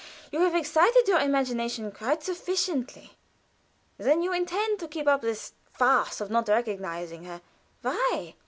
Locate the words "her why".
7.25-8.33